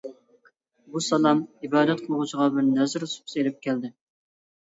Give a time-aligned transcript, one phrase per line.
[0.93, 3.93] بۇ سالام ئىبادەت قىلغۇچىغا بىر نەزىر سۇپىسى ئېلىپ كەلدى.